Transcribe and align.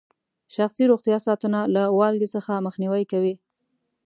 شخصي 0.55 0.83
روغتیا 0.91 1.17
ساتنه 1.25 1.59
له 1.75 1.83
والګي 1.97 2.27
څخه 2.35 2.63
مخنیوي 2.67 3.03
کوي. 3.11 3.33